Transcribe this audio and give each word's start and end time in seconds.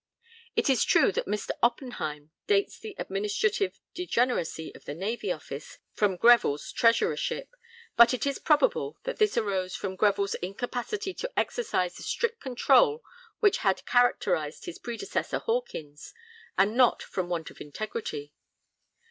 It 0.55 0.67
is 0.67 0.83
true 0.83 1.11
that 1.11 1.27
Mr. 1.27 1.51
Oppenheim 1.61 2.31
dates 2.47 2.79
the 2.79 2.95
'administrative 2.97 3.79
degeneracy' 3.93 4.73
of 4.73 4.85
the 4.85 4.95
Navy 4.95 5.31
Office 5.31 5.77
from 5.93 6.15
Greville's 6.17 6.71
treasurership, 6.73 7.49
but 7.97 8.11
it 8.11 8.25
is 8.25 8.39
probable 8.39 8.97
that 9.03 9.17
this 9.17 9.37
arose 9.37 9.75
from 9.75 9.95
Greville's 9.95 10.33
incapacity 10.41 11.13
to 11.13 11.31
exercise 11.39 11.97
the 11.97 12.01
strict 12.01 12.41
control 12.41 13.03
which 13.41 13.57
had 13.57 13.85
characterised 13.85 14.65
his 14.65 14.79
predecessor 14.79 15.37
Hawkyns, 15.41 16.15
and 16.57 16.75
not 16.75 17.03
from 17.03 17.29
want 17.29 17.51
of 17.51 17.61
integrity. 17.61 18.33